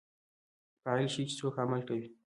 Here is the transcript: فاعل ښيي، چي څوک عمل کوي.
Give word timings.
فاعل 0.83 1.07
ښيي، 1.13 1.23
چي 1.29 1.35
څوک 1.39 1.55
عمل 1.63 1.81
کوي. 1.89 2.07